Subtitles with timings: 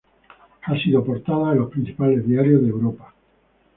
[0.63, 3.13] Ha sido portada de los principales diarios de Europa.